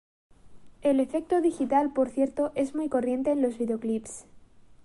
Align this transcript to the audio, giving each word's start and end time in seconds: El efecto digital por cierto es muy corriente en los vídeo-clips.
El 0.81 0.99
efecto 0.99 1.41
digital 1.41 1.93
por 1.93 2.09
cierto 2.09 2.51
es 2.55 2.73
muy 2.73 2.89
corriente 2.89 3.29
en 3.31 3.43
los 3.43 3.59
vídeo-clips. 3.59 4.25